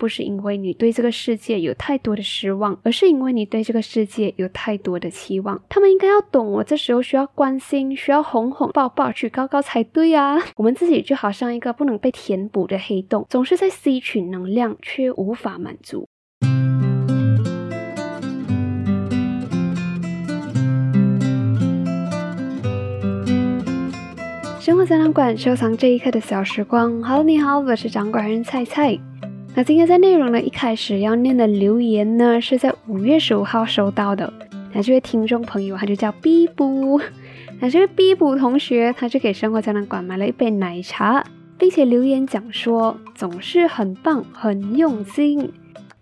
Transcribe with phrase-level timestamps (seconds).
[0.00, 5.60] 不是因为你对这个世界有太多的失望，而是因为你对这个世界有太多的期望。
[5.68, 10.38] 他们应该要懂我这时候需要关心，需要哄哄抱抱，举高高才对啊！
[10.56, 16.08] 我们自己就好像一个不能被填补的黑洞，总是在吸取能量，却无法满足。
[24.58, 27.02] 生活展览馆收藏这一刻的小时光。
[27.02, 28.98] Hello，你好，我是掌管人菜菜。
[29.52, 34.32] 那今天在内容的一开始要念的留言呢，是在五月十五号收到的。
[34.72, 37.00] 那这位听众朋友他就叫 B 布，
[37.58, 41.24] 那这位 B 布同学他就给生活展览馆买了一杯奶茶，
[41.58, 45.52] 并且留言讲说总是很棒，很用心。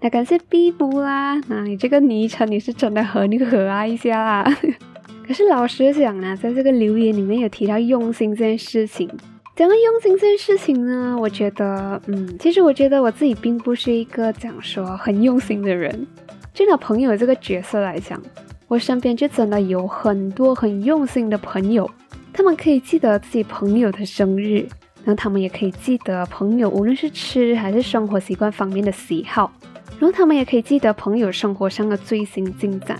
[0.00, 4.56] 那感谢 B 布啦，那你这个昵称你是真的很可爱一下啦。
[5.26, 9.10] 可是老实讲呢，在这个留言里面有提到用心这件事情。
[9.58, 16.06] 讲到用心这件事情呢，我觉得，嗯，其实我觉得我自己并不是一个讲说很用心的人。
[16.54, 18.22] 就拿朋友这个角色来讲，
[18.68, 21.90] 我身边就真的有很多很用心的朋友，
[22.32, 24.60] 他们可以记得自己朋友的生日，
[25.02, 29.50] 然后他们也可以记得朋友无论是吃还是生活习惯方面的喜好，
[29.98, 32.96] 然后他们也可以记得朋友生活上的最新进展。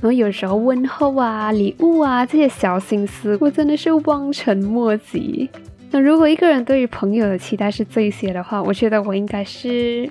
[0.00, 5.50] 然后有时候问候啊、礼物啊这些小心思，我真的是望尘莫及。
[5.90, 10.08] 那如果一个人对于朋友的期待是这些的话，我觉得我应该是，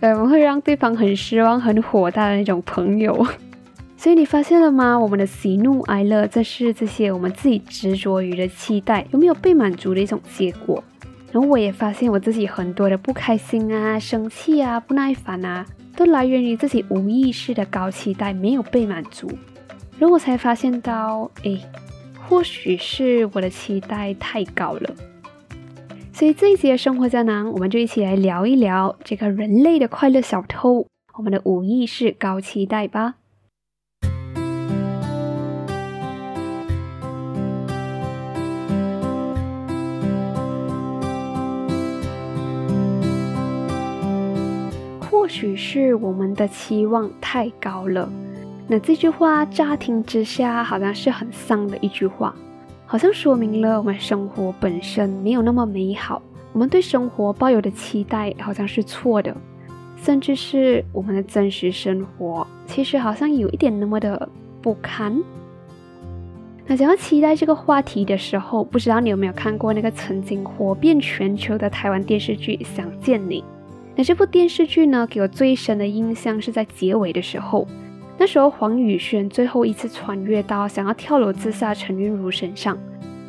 [0.00, 3.26] 呃，会让对方很失望、很火大的那种朋友。
[3.96, 4.98] 所以你发现了吗？
[4.98, 10.82] 我们的喜怒哀乐，这是这些我们自己执着于的期待有没有被满足的一种结果。
[11.32, 15.66] 然后我也发现我自己很多的不开心啊、生气啊、不耐烦啊。
[15.96, 19.28] 都来源于自己无意识的高期待没有被满足，
[19.98, 21.58] 然后我才发现到，哎，
[22.28, 24.94] 或许是我的期待太高了。
[26.12, 33.14] 所以这一集的生活胶囊，我们就一起来聊一聊这个人类的快乐小偷，我们的无意识高期待吧。
[45.10, 48.10] 或许是我们的期望太高了。
[48.70, 52.34] 那这句话乍听之下好像是很丧的一句话，
[52.84, 56.20] 好像说明了我们生活本身没有那么美好。
[56.52, 59.34] 我们对生活抱有的期待好像是错的，
[59.96, 64.28] 甚至是我们的真实生活其实好像有一点那么的
[64.60, 65.18] 不堪。
[66.66, 73.40] 那讲到期待这个话题的时候，不知道你有没有看过那个曾经火遍全球的台湾电视剧《想见你》。
[73.96, 77.66] 那这部电视剧呢，给我最深的印象是在结尾的时候。
[78.20, 82.76] 那时候黄宇轩最后一次穿越到想要跳楼自杀陈韵如身上，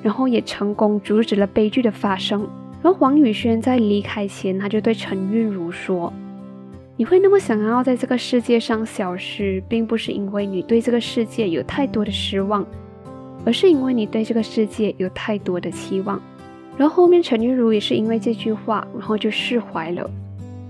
[0.01, 2.41] 然后也成功阻止了悲剧的发生。
[2.81, 6.11] 然后黄宇轩在离开前，他就对陈韵如说
[6.97, 12.65] ：“你会那么想要在这个世界上消失，并不是因为你对这个世界有太多的失望，
[13.45, 16.19] 而是因为你对这个世界有太多的期望。”
[16.77, 20.09] 然后后面陈韵如也是因为这句话，然后就释怀了。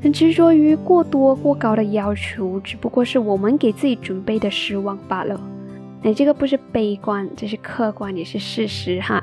[0.02, 5.40] 很执着于过多过高的要求，只不过是我们给自己准备的失望罢了。
[6.02, 9.22] 那这个不是悲观，这是客观，也是事实哈。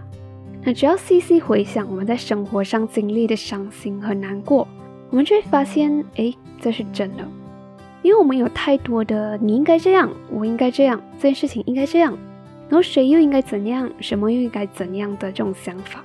[0.63, 4.69] 那只要细细回想我们在生活上经历的伤心和难过，
[5.11, 7.25] 我们就会发现，哎，这是真的。
[8.03, 12.13] 因为我们有太多的你应该这样，我应该这样，这件事情应该这样，
[12.69, 16.05] 然后谁又应该怎样，什么又应该怎样的这种想法。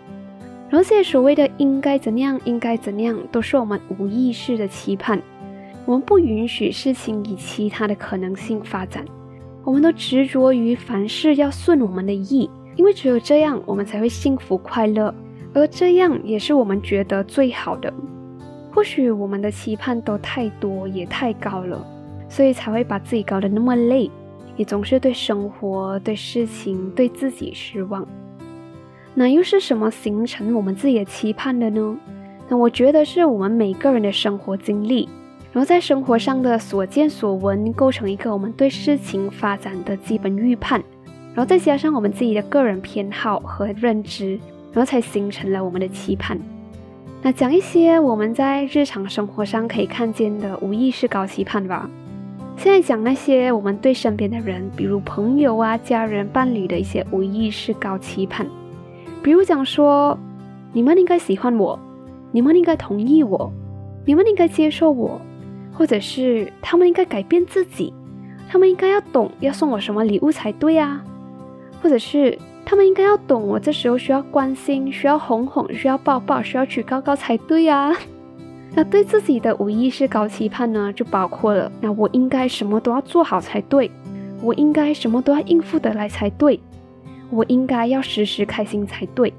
[0.71, 5.21] 然后这些所谓的应该怎样，应该怎样，都是我们无意识的期盼。
[5.85, 9.03] 我们不允许事情以其他的可能性发展，
[9.65, 15.13] 我们都执着于凡事要顺我们的意，因为只有这样，我们才会幸福快乐，
[15.53, 17.93] 而这样也是我们觉得最好的。
[18.71, 21.85] 或许我们的期盼都太多，也太高了，
[22.29, 24.09] 所以才会把自己搞得那么累，
[24.55, 28.07] 也总是对生活、对事情、对自己失望。
[29.13, 31.97] 那又是什么形成我们自己的期盼的呢？
[32.49, 35.07] 那我觉得是我们每个人的生活经历，
[35.51, 40.81] 然后在生活上的所见所闻，构成一个我们对事情发展的基本预判，
[41.33, 44.39] 然后再加上我们自己的个人偏好和认知，
[44.73, 46.39] 然后才形成了我们的期盼。
[47.21, 51.89] 那讲一些我们在日常生活上可以看见的无意识高期盼吧。
[52.57, 58.47] 现在讲那些我们对身边的人，比如朋友啊、家人、伴侣的一些无意识高期盼。
[59.23, 60.17] 比如讲说，
[60.73, 61.77] 你们应该喜欢我，
[62.31, 63.51] 你们应该同意我，
[64.05, 65.21] 你们应该接受我，
[65.73, 67.93] 或者是他们应该改变自己，
[68.49, 71.03] 他们应该要懂要送我什么礼物才对啊，
[71.81, 77.93] 或者是他们应该要懂我这时候需要关心，需要哄哄，需要抱抱，需要举高高才对啊。
[78.73, 83.91] 那对自己的无意识高期盼呢，就包括了：那我应该什么都要做好才对，
[84.41, 86.57] 我应该什么都要应付得来才对，
[87.31, 89.33] 我应该要时时开心才对。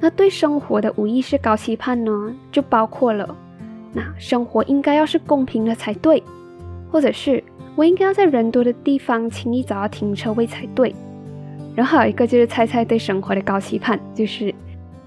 [0.00, 3.36] 那对生活的无意识高期盼呢，就包括了：
[3.92, 6.22] 那生活应该要是公平的才对，
[6.90, 7.42] 或者是
[7.74, 10.94] 我应该要在人多的地方轻易找到停车位才对。
[11.74, 14.54] 然后还有一个就是猜猜对生活的高期盼，就是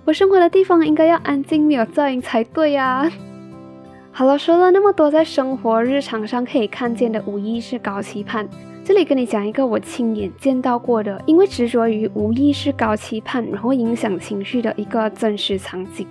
[0.05, 3.09] 我生活的地方应该要安静没有噪音才对呀。
[4.11, 8.45] 好了，说了那么多在生活日常上可以看见的无意识高期盼，
[8.83, 16.07] 这里跟你讲一个我亲眼见到过的，因为执着于无意识高期盼，然后影响情绪的一个真实场景。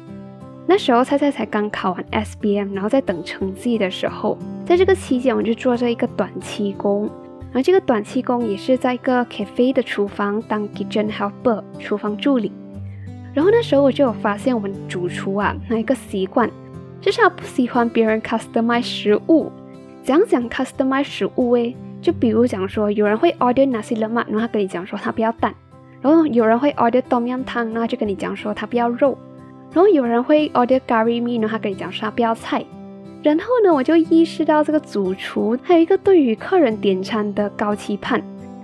[0.67, 7.07] 那时候菜菜才刚考完 SBM，然后在等成绩的时候，在这个期间我就做着一个短期工，
[7.51, 12.53] 然后这个短期工也是在一个 cafe 的厨房当 kitchen helper，厨房助理。
[13.35, 16.49] 然后那时候我就有发现我们主厨啊，那一个习惯。
[17.01, 19.51] 就是他不喜欢别人 customize 食物，
[20.05, 25.53] 讲讲 customize 食物诶，就比如讲说，有人会 order nasi lemak，然后他跟你讲说他不要蛋；
[26.01, 29.17] 然后有人会 order tom yum 汤，那就跟你讲说他不要肉；
[29.73, 32.65] 然后有人会 order curry m e 然后他跟你讲说他不要菜。
[33.23, 38.23] 然后呢，我就意识到这个主厨还有一个对于客人点餐的高期盼，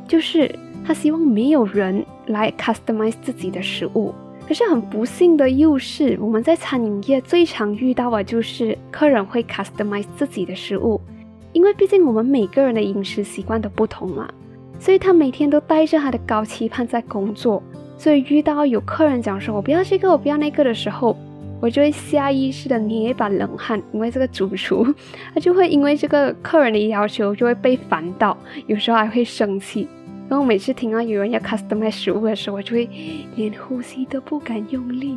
[0.09, 4.15] 就是他希望没有人来 customize 自己的食物。
[4.49, 10.99] 可是很不幸的又是，我们在餐饮业最常遇到的就是客人会 customize 自己的食物，
[11.57, 14.29] 因为毕竟我们每个人的饮食习惯都不同嘛，
[14.79, 17.63] 所以他每天都带着他的高期盼在工作，
[17.97, 21.17] 所以遇到有客人讲说我不要这个，我不要那个的时候，
[21.59, 24.87] 我就会下意识的捏一把冷汗，因为这个主厨
[25.33, 28.37] 他就会因为这个客人的要求就会被烦到，
[28.67, 29.89] 有时候还会生气。
[30.29, 32.87] 然后每次听到有人要 customize 食物的时候，我就会
[33.35, 35.17] 连呼吸都不敢用力。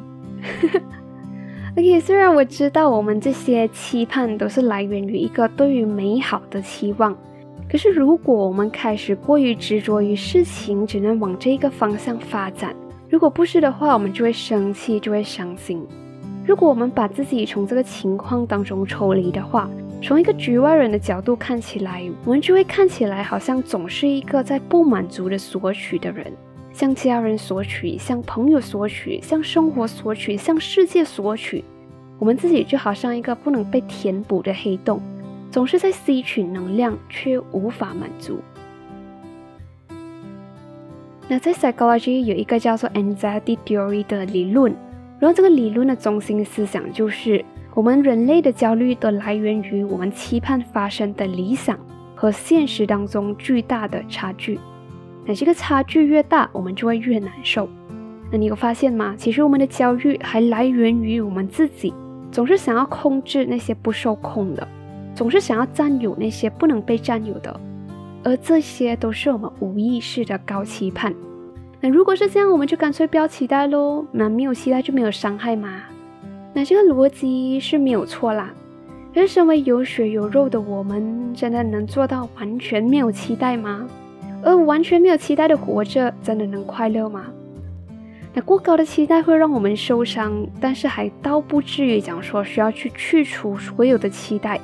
[1.80, 7.18] OK，虽然我知道我们这些期盼都是来源于一个对于美好的期望，
[7.72, 12.76] 可是如果我们开始过于执着于事情只能往这一个方向发展，
[13.08, 15.82] 如果不是的话，我们就会生气，就会伤心。
[16.46, 19.70] 如果我们把自己从这个情况当中抽离的话，
[20.04, 26.30] 从一个局外人的角度看起来，我们就会看起来好像总是一个在不满足的索取的人，
[26.80, 31.62] 向家人索取，向朋友索取，向生活索取，向世界索取。
[32.18, 35.02] 我们自己就好像一个不能被填补的黑洞，
[35.52, 38.40] 总是在吸取能量，却无法满足。
[41.28, 44.74] 那在 psychology 有一个叫做 anxiety theory 的理论，
[45.20, 47.44] 然后这个理论的中心思想就是。
[47.76, 51.78] 我们人类的焦虑都来源于我们期盼发生的理想
[52.16, 54.58] 和现实当中巨大的差距。
[55.30, 57.70] 那这个差距越大，我们就会越难受。
[58.32, 59.14] 那你有发现吗？
[59.16, 61.94] 其实我们的焦虑还来源于我们自己，
[62.32, 64.68] 总是想要控制那些不受控的，
[65.14, 67.60] 总是想要占有那些不能被占有的，
[68.24, 71.14] 而这些都是我们无意识的高期盼。
[71.80, 74.04] 那如果是这样，我们就干脆不要期待喽。
[74.12, 75.84] 那没有期待就没有伤害吗？
[76.56, 78.52] 那这个逻辑是没有错啦，
[79.14, 83.86] 可是身为有血有肉的我们，真的能做到完全没有期待吗？
[84.44, 87.26] 而完全没有期待的活着，真的能快乐吗？
[88.34, 94.60] 那过高的期待会让我们受伤，但是还倒不至于讲说需要去去除所有的期待。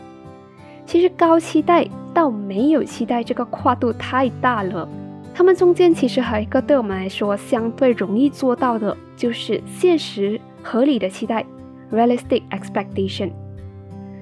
[0.85, 4.87] 其实高期待到没有期待这个跨度太大了，
[5.33, 11.43] 他们中间其实还有一个对我们来说相对容易做到的，就是现实合理的期待。
[11.91, 13.31] Realistic expectation。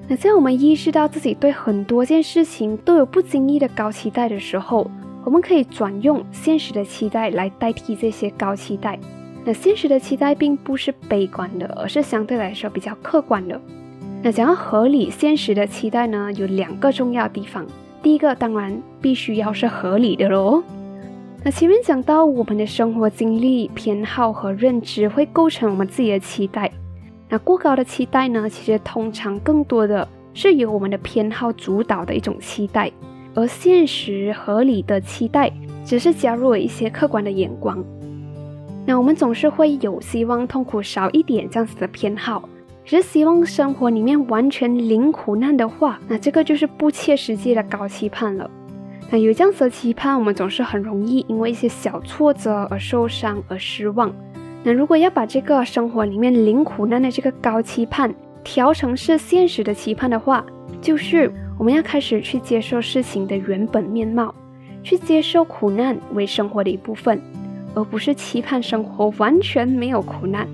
[0.08, 4.90] 那在我们意识到自己对很多件事情都有不经意的高期待的时候，
[5.26, 9.00] 我们可以转用现实的期待来代替这些高期待。
[9.46, 13.60] 那现实的期待并不是悲观的，而是相对来说比较客观的。
[14.22, 17.66] 那想要合理现实的期待呢，有两个重要地方。
[18.02, 20.64] 第一个当然必须要是合理的喽。
[21.44, 26.72] 那前面讲到我们的生活经历、偏好和认知会构成我们自己的期待。
[27.28, 28.50] 那过高的期待呢？
[28.50, 32.90] 其实通常更多的是由我们的偏好主导的一种期待，
[33.34, 35.52] 而现实合理的期待
[35.86, 37.84] 只是加入了一些客观的眼光。
[38.86, 42.48] 那我们总是会有希望痛苦少一点这样子的偏好，
[42.84, 48.50] 只是希望生活里面完全零苦难的话，那这个就是不切实际的高期盼了。
[49.10, 54.14] 那有这样子的期盼，我们总是很容易因为一些小挫折而受伤而失望。
[54.64, 58.14] 那如果要把这个生活里面零苦难的这个高期盼
[58.44, 60.46] 调成是现实的期盼的话，
[60.82, 64.34] 就是我们要开始去接受事情的原本面貌，
[64.84, 67.22] 去接受苦难为生活的一部分，
[67.76, 70.48] 而不是期盼生活完全没有苦难。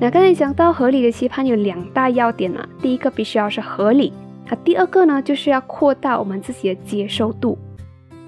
[0.00, 4.12] 那刚才讲到合理的期盼有两大要点啊，第一个必须要是合理，
[4.48, 7.58] 那第二个呢就是要扩大我们自己的接受度。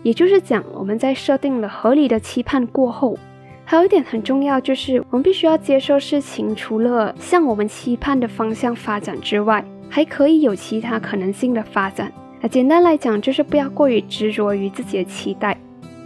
[0.03, 3.17] 也就是讲，我们在设定了合理的期盼过后，
[3.65, 12.11] 还有一点很重要，就是我们必须要接受事情除了向我们期盼的方向发展之外，还可以有其他可能性的发展。
[12.41, 15.55] 那简单来讲，就是不要过于执着于自己的期待。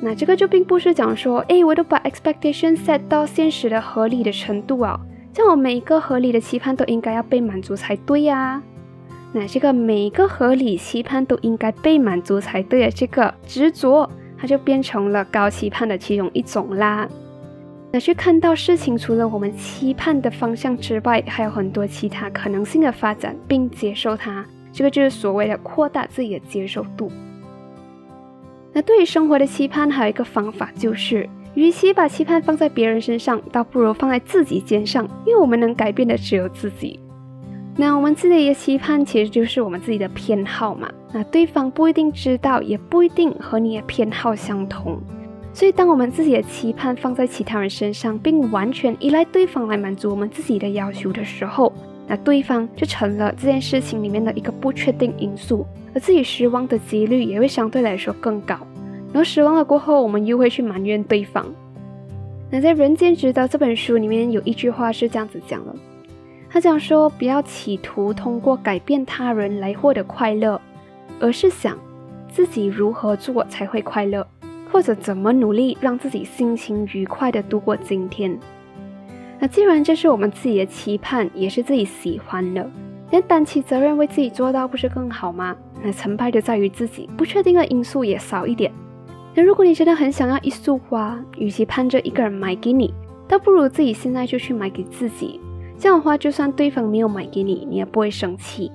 [0.01, 4.99] 那这个就并不是讲说，哎，我都把 expectation set 到现实的合理的程度啊，
[5.33, 8.61] 像我每一个合理的期盼都应该要被满足才对呀。
[9.33, 17.09] 那这个每一个合理期盼都应该被满足才对的这个执着，它就变成了高期盼的其中一种啦。
[17.95, 27.09] 那去看到事情除了我们期盼的方向之外，还有很多其他可能性的发展，并接受它，这个就是所谓的扩大自己的接受度。
[28.73, 36.99] 那对于生活的期盼，还有一个方法就是，与其把期盼放在别人身上，倒不如放在自己肩上，因为我们能改变的只有自己。
[37.77, 40.91] 那我们自己的期盼其实就是我们自己的偏好嘛。
[41.13, 45.01] 那对方不一定知道，也不一定和你的偏好相同。
[45.55, 51.73] 所以，当我们自己的期盼放在其他人身上，并完全依赖对方来满足我们自己的要求的时候，
[52.09, 58.59] 那对方就成了这件事情里面的一个不确定因素，而自己失望的几率也会相对来说更高。
[59.13, 61.47] 然后失望了过后，我们又会去埋怨对方。
[62.51, 65.73] 那在《人间值得》这本书里面有一句话是这样子讲的。
[66.51, 70.61] 他讲说，不要企图通过改变他人来获得快乐，
[71.21, 71.79] 而是想
[72.29, 74.27] 自己如何做才会快乐，
[74.71, 78.39] 或者怎么努力让自己心情愉快的度过今天。
[79.39, 82.69] 那既然这是我们自己的期盼，也是自己喜欢的，
[83.11, 85.57] 连担起责任为自己做到不是更好吗？
[85.83, 88.73] 那成败就在于自己，不确定的因素也少一点。
[89.35, 92.95] 那如果你真的很想要一束花，与其盼着一个人买给你，
[93.29, 95.41] 倒不如自己现在就去买给自己。
[95.77, 98.71] 这样的话，就算对方没有买给你，你也不会生气。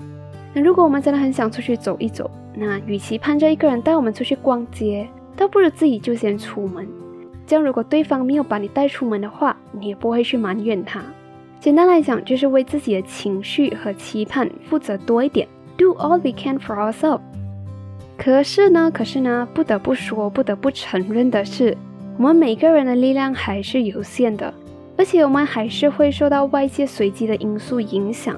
[0.54, 5.08] 那如果我们真的很想出去走一走，那与其盼着一个人带我们出去逛街，
[5.40, 6.86] 倒不如自己就先出门。
[7.48, 11.02] 这样，如果对方没有把你带出门的话，你也不会去埋怨他。
[11.62, 17.22] 简单来讲，就是为自己的情绪和期盼负责多一点，Do all we can for ourselves。
[18.18, 21.78] 可是呢，可是呢，不得不说，不得不承认的是，
[22.18, 24.54] 我们每个人的力量还是有限的。
[24.98, 28.36] 而且我们还是会受到外界随机的因素影响，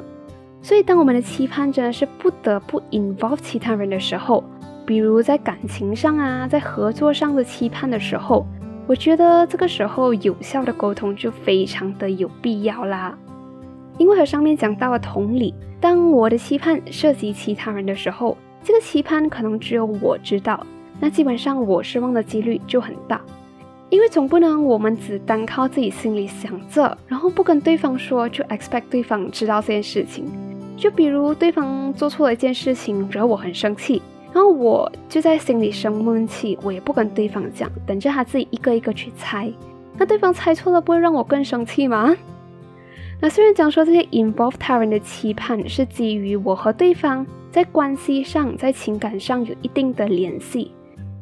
[0.62, 4.44] 所以当我们的期盼真的是不得不 involve 其他人的时候，
[4.92, 8.46] 比如在感情上啊，在合作上的期盼的时候，
[8.86, 13.18] 我觉得这个时候有效的沟通就非常的有必要啦。
[13.98, 20.62] 因为和上面讲到的同理，当我的期盼涉及其他人的时候，这个期盼可能只有我知道，
[21.00, 23.22] 那基本上我失望的几率就很大。
[23.90, 30.30] 因为总不能我们只单靠自己心里想着，然后不跟对方说，就 expect 对方知道这件事情。
[30.76, 34.02] 就比如对方做错了一件事情，惹我很生气，
[34.34, 39.52] 然后我就在心里生闷气，我也不跟对方讲，等着他自己一个一个去猜。
[39.98, 42.16] 那对方猜错了，不会让我更生气吗？
[43.20, 50.72] 那虽然讲说这些 involve 他人的期盼是基于我和对方在关系上、在情感上有一定的联系。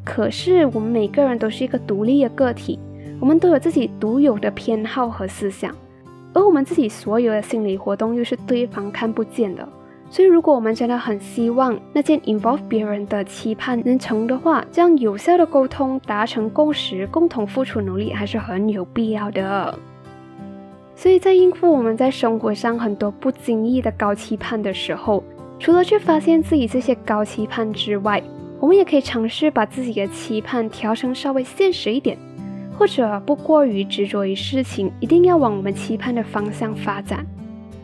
[0.06, 2.80] 可是我们每个人都是一个独立的个体，
[3.20, 5.76] 我们都有自己独有的偏好和思想，
[6.34, 9.68] 而我们自己所有的心理活动又是对方看不见的。
[10.12, 19.78] 所以，如果我们真的很希望那件 involve 别人的期盼能成的话，这样有效的沟通、达成共识、共同付出努力还是很有必要的。
[20.96, 25.24] 所以在应付我们在生活上很多不经意的高期盼的时候，
[25.60, 28.22] 除了去发现自己这些高期盼之外，
[28.60, 32.18] 我们也可以尝试把自己的期盼调成稍微现实一点，
[32.78, 37.24] 或者不过于执着于事情，一定要往我们期盼的方向发展。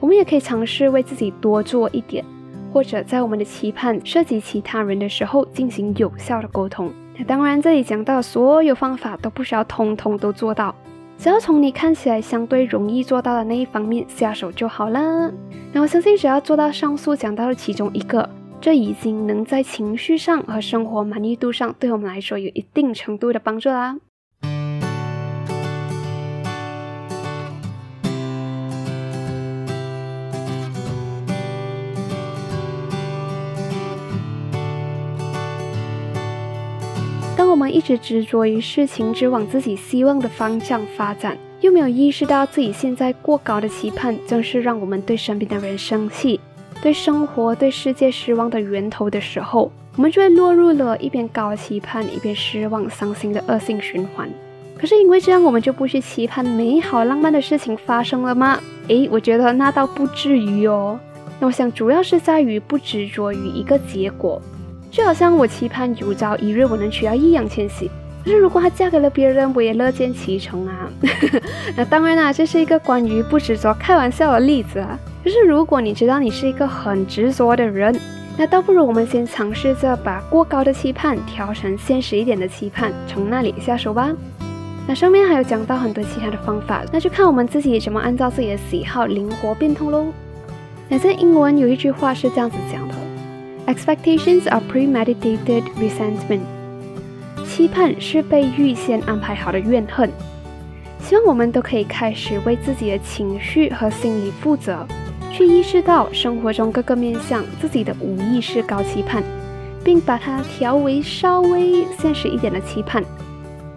[0.06, 2.24] 我们也可以尝试为自己多做一点，
[2.72, 6.94] 或者在我们的期盼涉及其他人的时候进行有效的沟通。
[7.18, 10.76] 那当然，这里讲到所有方法都不需要通通都做到，
[11.18, 15.32] 只要从你看起来相对容易做到的那一方面下手就好了。
[15.74, 18.30] 那我相信，只要做到上述讲到的其中一个。
[18.62, 23.98] 这已经能在情绪上和生活满意度上，对我们来说有一定程度的帮助啦。
[37.56, 46.38] 我们一直执着于事情只往自己希望的方向发展，又没有意识到自己现在过高的期盼，正是让我们对身边的人生气。
[46.82, 54.30] 对生活、对世界失望的源头的时候，我们就会落入了一边高期盼、一边失望、伤心的恶性循环。
[54.78, 58.60] 可是因为这样，我们就不去期盼美好浪漫的事情发生了吗？
[58.90, 61.00] 诶，我觉得那倒不至于哦。
[61.40, 64.42] 那我想主要是在于不执着于一个结果，
[64.96, 67.92] 就好像我期盼有朝一日我能娶到易烊千玺，
[68.24, 70.90] 可是如果她嫁给了别人，我也乐见其成啊。
[71.76, 74.98] 那当然啦，这是一个关于不执着开玩笑的例子啊。
[75.22, 77.94] 可是如果你知道你是一个很执着的人，
[78.38, 84.14] 那倒不如我们先尝试着把过高的期盼调成现实一点的期盼，从那里下手吧。
[84.88, 90.06] 那上面还有讲到很多其他的方法，那就看我们自己怎么按照自己的喜好灵活变通喽。
[90.88, 92.94] 那在英文有一句话是这样子讲的
[93.68, 96.42] ：Expectations are premeditated resentment。
[97.46, 100.10] 期盼是被预先安排好的怨恨。
[101.00, 104.86] 希望我们都可以开始为自己的情绪和心理负责，
[105.32, 109.24] 去意识到生活中各个面向自己的无意识高期盼，
[109.84, 113.04] 并把它调为稍微现实一点的期盼。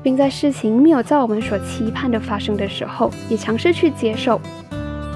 [0.02, 4.40] 并在事情没有在我们所期盼的发生的时候，也尝试去接受。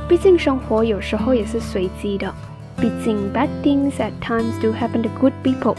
[0.09, 2.35] 毕竟生活有时候也是随机的。
[2.77, 5.77] 毕竟 bad things at times do happen to good people，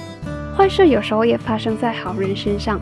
[0.58, 2.80] 坏事有时候也发生在好人身上。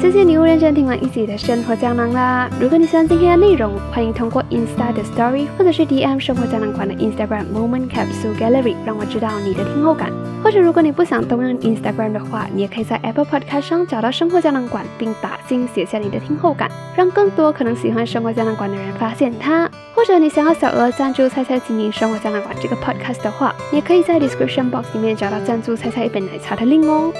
[0.00, 2.48] 谢谢你又认真听完一集的生活胶囊啦！
[2.58, 10.10] 如果你喜欢今天的内容，欢迎通过 Insta 的 Story 或者是 DM 生活胶囊馆的 Instagram Moment Capsule Gallery 让我知道你的听后感。
[10.42, 19.70] 或者如果你不想动用 Instagram 的话，你也可以在 Apple Podcast 上找到生活胶囊馆，并打信写下你的听后感，让更多可能喜欢生活胶囊馆的人发现它。
[19.94, 27.12] 或者你想要小额赞助猜猜经营生活胶囊馆这个 Podcast 的话，你也可以在 Description Box 里面找到赞助猜猜一杯奶茶的 link 哦。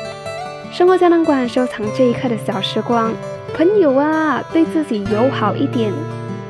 [0.72, 3.12] 生活胶囊馆收藏这一刻的小时光，
[3.54, 5.92] 朋友啊，对自己友好一点，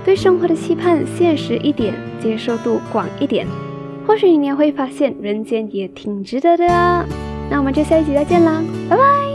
[0.05, 3.47] 对生活的期盼现实一点，接受度广一点，
[4.11, 7.07] 或许你也会发现人间也挺值得的啊！
[7.49, 9.30] 那我们就下一集再见啦，拜拜。